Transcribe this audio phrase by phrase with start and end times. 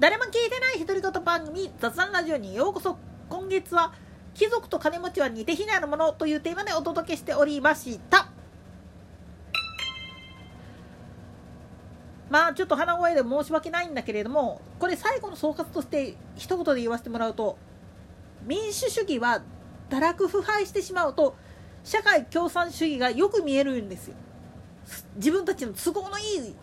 [0.00, 2.96] 誰も聞いてない独り言番組雑談ラジオにようこそ。
[3.28, 3.92] 今月は
[4.32, 8.28] 貴族と金持ちは似て非なるものというテーマでお届けしておりました。
[12.30, 17.58] まあちょっと鼻声で申し訳ないんだけれどもこれ最後の総括として一言で言わせてもらうと
[18.46, 19.42] 民主主義は
[19.90, 21.34] 堕落腐敗してしまうと
[21.82, 24.14] 社会共産主義がよく見えるんですよ。
[25.16, 26.54] 自分たちの都合のいい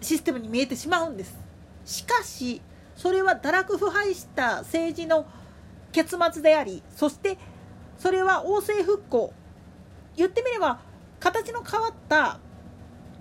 [0.00, 1.36] システムに見えてしまうんです。
[1.84, 2.62] しかし
[2.98, 5.24] それは堕落腐敗した政治の
[5.92, 7.38] 結末でありそして
[7.96, 9.32] それは王政復興。
[10.16, 10.80] 言ってみれば
[11.20, 12.40] 形の変わった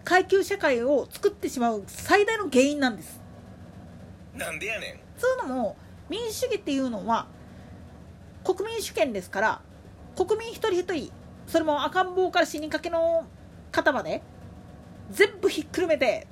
[0.03, 3.21] 階級社会を作ってしまう最大の原因なんです。
[4.35, 4.99] なんでやねん。
[5.15, 5.77] つうのも
[6.09, 7.27] 民主主義っていうのは
[8.43, 9.61] 国民主権ですから
[10.15, 11.11] 国民一人一人
[11.45, 13.27] それも赤ん坊から死にかけの
[13.71, 14.23] 方まで
[15.11, 16.25] 全部ひっくるめて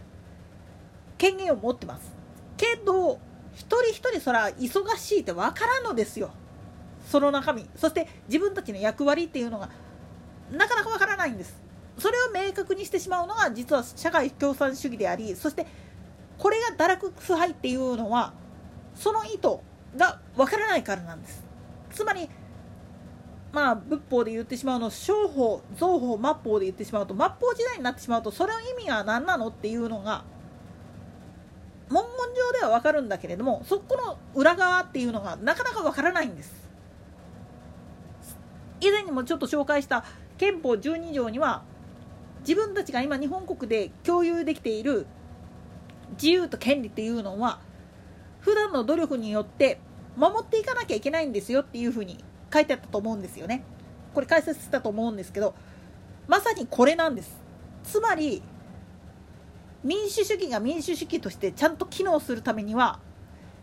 [1.19, 2.11] 権限を持ってます。
[2.57, 3.19] けど
[3.55, 6.31] 一人一人そら忙しいって分からんのですよ。
[7.09, 7.67] その中身。
[7.75, 9.69] そして自分たちの役割っていうのが
[10.51, 11.59] なかなか分からないんです。
[11.97, 15.65] それを明確にしてしまうのが実は社会共産主義でありそして
[16.37, 18.33] これが堕落腐敗っていうのは
[18.93, 19.59] その意図
[19.95, 21.43] が分からないからなんです。
[21.91, 22.29] つまり
[23.53, 30.25] まあ仏法で言ってしまうの商法造法末法で言ってしまうと末法時代になってしまうとそれの意味は何なのっていうのが
[31.89, 36.65] 文言上では分かるんだけれどもそこの裏側っていうのがなかなか分からないんです。
[38.81, 40.03] 以前にもちょっと紹介した
[40.37, 41.63] 憲法12条には
[42.41, 45.07] 自分たちが今日本国で共有できている
[46.17, 47.59] 自由と権利っていうのは
[48.41, 49.79] 普段の努力によって
[50.15, 53.63] 守っていかなきゃいけないんですよっていうふうに書いてあったと思うんですよね。
[54.13, 55.55] これ解説したと思うんですけど
[56.27, 57.41] まさにこれなんです。
[57.83, 58.41] つまり
[59.85, 62.99] 民主主義が民主主義としてちゃんと機能するためには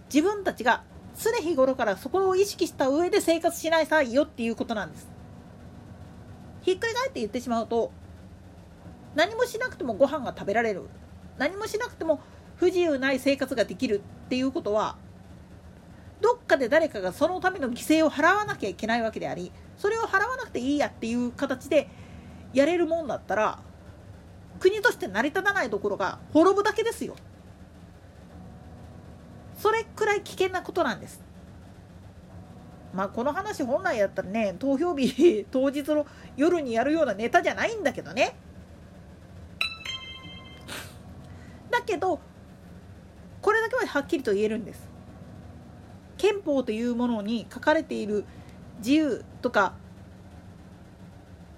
[0.07, 0.85] 自分たちが
[1.21, 5.11] 常日頃からそこを意識した上で生活しないさいよっていうことなんです。
[6.63, 7.91] ひっくり返って言ってしまうと
[9.17, 10.85] 何もしなくてもご飯が食べられる。
[11.39, 12.21] 何もしなくても
[12.55, 14.97] 不自由ない生活ができるっていうことは
[16.21, 21.89] どっかで誰かがそのための犠牲を払わなきゃいけないわけでありそれを払わなくていいやっていう形で
[22.55, 23.59] やれるもんだったら
[24.63, 27.17] 国として成り立たないところが滅ぶだけですよ。
[29.59, 31.21] それくらい危険なことなんです。
[32.95, 36.07] まあこの話本来やったらね投票日 当日の
[36.37, 38.37] 夜にやるようなネタじゃないんだけどね。
[41.73, 42.21] だけど
[43.41, 44.89] これだけははっきりと言えるんです。
[46.19, 48.25] 憲法というものに書かれている
[48.79, 49.75] 自由とか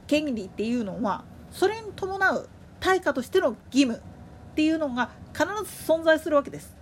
[0.07, 2.49] 権利っていうのはそれに伴う
[2.85, 6.77] 対価としての義務っていうのが必ず存在するわけです。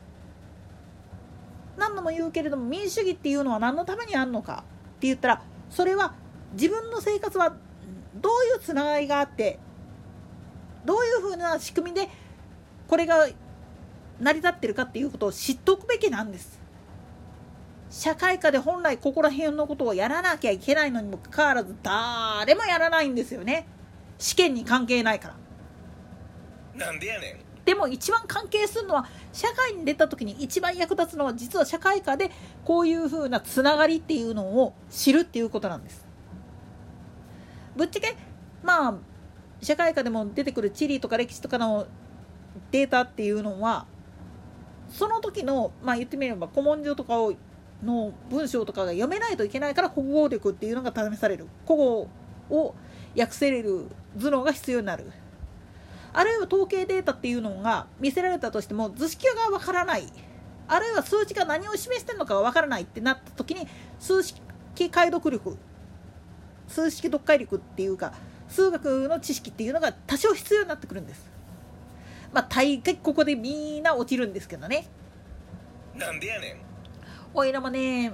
[1.77, 4.65] 何度も言うけれども民主主義っていうのは何のためにあるのか
[4.97, 6.15] って言ったらそれは
[6.55, 7.55] 自分の生活は
[8.17, 9.61] どういうつながりがあって
[10.85, 12.09] どういうふうな仕組みで
[12.89, 13.29] これが
[14.19, 16.61] 成り立ってるかっていうことを知っておくべきなんです。
[17.91, 23.69] 社会科で本来ここら辺のことをやらなきゃいけないのにもかかわらず誰もやらないんですよね。
[24.19, 25.42] 試験に関係ないから。
[26.75, 27.37] なんでやねん。
[27.65, 32.31] でも一番関係するのは社会に出た時に一番役立つのは実は社会科で
[32.65, 36.07] こういう風なつながりっていうのを知るっていうことなんです。
[37.77, 38.17] ぶっちゃけ
[38.63, 38.95] まあ
[39.63, 41.87] 社会科でも出てくる地理とか歴史とかの
[42.73, 43.87] データっていうのは
[44.89, 47.33] その時のまあ言ってみれば古文書とかを
[47.83, 51.47] の文章とかが読めないといけないから国語力っていうのが試される。
[51.65, 52.09] 古語
[52.51, 52.75] を
[53.17, 53.87] 訳せれる
[54.19, 55.11] 頭脳が必要になる。
[56.15, 60.07] あるいは統計データっていうのが見せられたとしても図式がわからない。
[60.69, 63.67] あるいは数値が何を示してるのかわからないってなった時に
[63.99, 64.41] 数式
[64.91, 65.57] 解読力。
[66.69, 68.15] 数式読解力っていうか
[68.49, 71.31] 数学の知識っていうのが多少必要になってくるんです。
[72.33, 74.87] まあ大概ここでみんな落ちるんですけどね。
[75.95, 76.57] なんでやねん。
[77.35, 78.13] おいらもね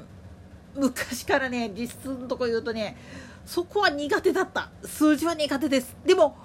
[0.74, 2.96] 昔からね実質のとこ言うとね
[3.44, 4.70] そこは苦手だった。
[4.84, 5.96] 数字は苦手です。
[6.04, 6.36] でも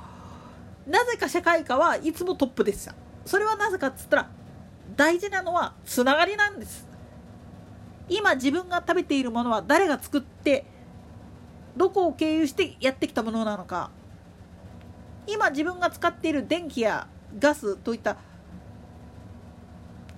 [0.88, 2.94] なぜか社会科はいつもトップでした。
[3.26, 4.30] それはなぜかっつったら
[4.96, 6.88] 大事なのはつながりなんです。
[8.10, 10.66] 今自分が食べているものは誰が作って
[11.78, 13.92] どこを経由してやってきたものなのか。
[15.26, 17.08] 今自分が使っている電気や
[17.40, 18.18] ガスといった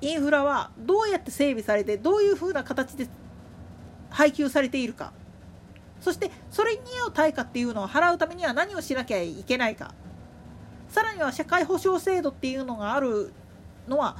[0.02, 3.08] インフラはどうやって整備されてどういうふうな形で
[4.10, 5.14] 配給されているか。
[6.02, 9.94] そしてそれに合う対価っていうのを払うためには何をしなきゃいけないか。
[10.96, 13.34] さらには社会保障制度っていうのがある
[13.86, 14.16] のは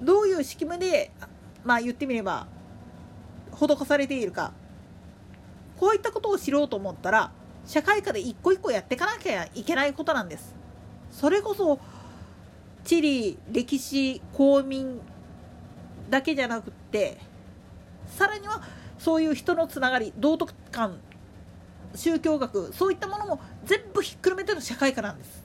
[0.00, 1.10] どういう仕組みで
[1.64, 2.46] まあ言ってみれば
[3.52, 4.52] 施されているか。
[5.80, 7.32] こういったことを知ろうと思ったら
[7.66, 10.54] 社会科で一個一個やっていかなきゃいけないことなんです。
[11.10, 11.80] それこそ
[12.84, 15.00] 地理歴史公民
[16.08, 17.18] だけじゃなくって
[18.06, 18.62] さらには
[18.96, 21.00] そういう人のつながり道徳観
[21.94, 25.42] 宗教学そういったものも全部ひっくるめての社会科なんです。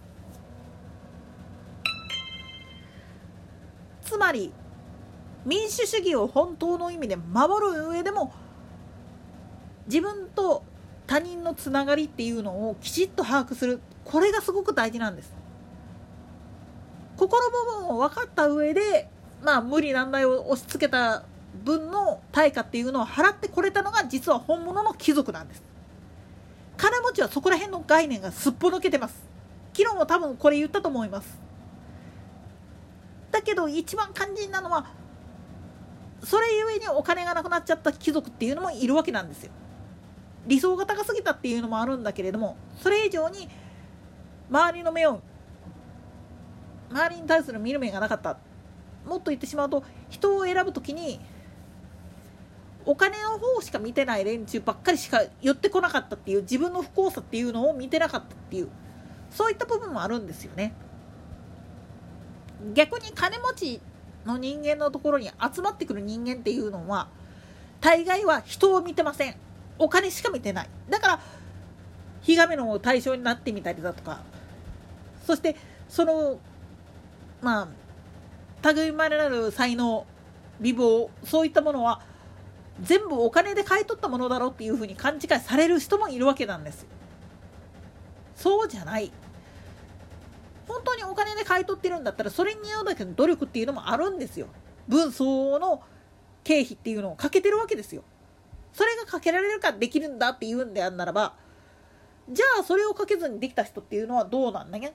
[4.03, 4.53] つまり
[5.45, 8.33] 民主主義を本当の意味で守る上でも
[9.87, 10.63] 自分と
[11.05, 13.79] 他人のつながりっていうのをきちっと把握する。
[14.03, 15.33] これがすごく大事なんです。
[17.17, 19.09] ここの部分を分かった上で
[19.43, 21.23] まあ無理難題を押し付けた
[21.63, 25.63] 分の対価っていうのを払ってこれたのが実は本物の貴族なんです。
[26.77, 29.25] 金持ちはそこら辺の概念がすっぽ抜けてます。
[29.73, 31.39] 昨日も多分これ言ったと思います。
[33.31, 34.87] だけど一番肝心なのは
[36.23, 39.51] それゆえにお金がなくなっちゃった貴族っていうのもいるわけなんですよ。
[40.45, 43.49] 理想が高すぎたっていうのもあるんだけれどもそれ以上に
[44.49, 45.21] 周りの目を
[46.89, 48.37] 周りに対する見る目がなかった。
[49.05, 51.19] もっと言ってしまうと人を選ぶ時に
[52.87, 58.69] お金の方しか見てない連中ばっかりしか寄ってこなかったっていう自分の不幸さっていうのを見てなかったっていう
[59.29, 60.73] そういった部分もあるんですよね。
[62.73, 63.81] 逆に金持ち
[64.25, 67.09] の人間のところに集まってくる人間っていうのは
[67.81, 69.35] 大概は人を見てません。
[69.77, 70.69] お金しか見てない。
[70.89, 71.19] だから
[72.21, 74.21] ひがめの対象になってみたりだとか
[75.25, 75.57] そして
[75.89, 76.39] その
[77.41, 77.69] ま
[78.63, 80.05] あ類まれなる才能
[80.61, 82.01] 美貌そういったものは
[82.81, 86.85] 全部お金で買い取ったものだろうっていうふうに勘違いされる人もいるわけなんです
[88.35, 89.11] そうじゃない。
[90.67, 94.47] 本当にお金で買い取ってるんだったらそれに合うだけの努力っていうのもあるんですよ。
[94.87, 95.81] 分相応の
[96.43, 98.03] 経費っていうのをかけてるわけですよ。
[98.73, 101.33] それがかけられるかできるんだっていうんであんならば
[102.29, 104.91] じゃあそれをかけずにできた人っていうのはどうなんだねっ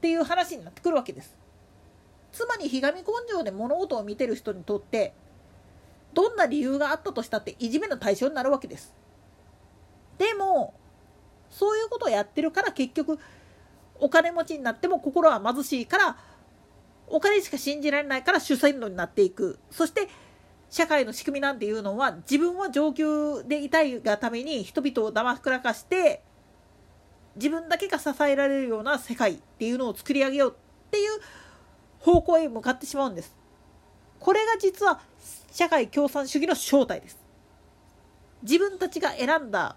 [0.00, 1.36] ていう話になってくるわけです。
[2.32, 5.12] つまりひがみ根性で物事を見てる人にとって
[6.14, 8.94] どんな理由があったとしたっていじめの対象になるわけです。
[10.18, 10.74] でも
[11.50, 13.18] そういうことをやってるから結局
[14.00, 16.16] お金持ちになっても心は貧しいから
[17.06, 19.58] お金しか信じられないから主戦度になっていく。
[19.70, 20.08] そして
[20.70, 26.22] 社会の仕組みなんていうのは自分は上級でいたいがために人々をだまくらかして
[27.36, 31.20] 自分だけが支えられるような世界っていうのを作り上げようっていう
[32.00, 33.36] 方向へ向かってしまうんです。
[34.18, 35.00] これが実は
[35.54, 37.16] 社会共産主義の正体です。
[38.42, 39.76] 自分たちが選んだ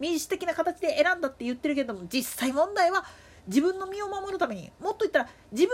[0.00, 3.04] 民主的な形で選んだって言ってるけども実際問題は
[3.46, 5.72] 自分の身を守るためにもっと言ったら自分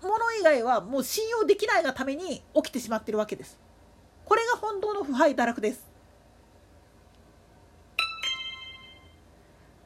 [0.00, 3.58] のもの以外はもう信用できないがために起きてしまってるわけです。
[4.24, 5.95] これが本当の腐敗堕落です。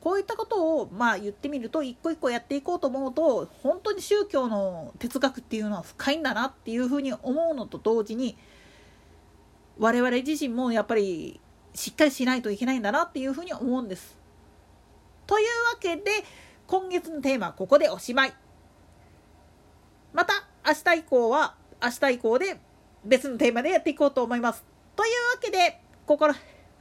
[0.01, 8.37] こういったことをまあ言ってみると一個一個やっていこうと思うと本当に宗教の哲学っていうのは深いんだなっていうふうに思うのと同時に
[9.79, 11.41] 我々自身もやっぱり
[11.75, 14.19] しっかりしないといけないんだなっていうふうに思うんです。
[15.27, 16.25] というわけで
[16.67, 18.35] 今月のテーマはここでおしまい。
[20.13, 22.59] また明日以降は明日以降で
[23.05, 24.65] 別のテーマでやっていこうと思います。
[24.97, 26.35] というわけでここら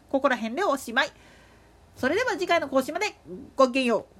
[0.09, 1.11] ここら辺でおしまい。
[1.99, 3.07] それでは次回の更新まで
[3.57, 4.18] ごきげんよう。